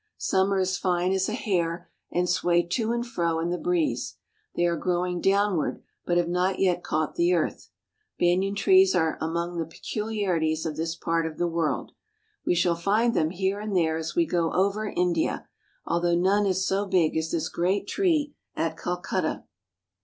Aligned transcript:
Some 0.17 0.51
are 0.51 0.57
as 0.59 0.79
fine 0.79 1.11
as 1.11 1.29
a 1.29 1.33
hair, 1.33 1.87
and 2.11 2.27
sway 2.27 2.63
to 2.63 2.91
and 2.91 3.05
fro 3.05 3.37
in 3.39 3.51
the 3.51 3.59
breeze; 3.59 4.15
they 4.55 4.65
are 4.65 4.75
grow 4.75 5.05
ing 5.05 5.21
downward 5.21 5.83
but 6.07 6.17
have 6.17 6.27
not 6.27 6.57
yet 6.57 6.81
caught 6.83 7.13
the 7.13 7.35
earth. 7.35 7.69
Banyan 8.17 8.55
trees 8.55 8.95
are 8.95 9.19
among 9.21 9.59
the 9.59 9.65
peculiarities 9.67 10.65
of 10.65 10.75
this 10.75 10.95
part 10.95 11.27
of 11.27 11.37
the 11.37 11.47
world. 11.47 11.91
We 12.43 12.55
shall 12.55 12.73
find 12.75 13.13
them 13.13 13.29
here 13.29 13.59
and 13.59 13.75
there 13.77 13.95
as 13.97 14.15
we 14.15 14.25
go 14.25 14.51
over 14.53 14.87
India, 14.87 15.47
although 15.85 16.15
none 16.15 16.47
is 16.47 16.65
so 16.65 16.87
big 16.87 17.15
as 17.15 17.29
this 17.29 17.47
great 17.47 17.87
tree 17.87 18.33
at 18.55 18.77
Calcutta. 18.79 19.43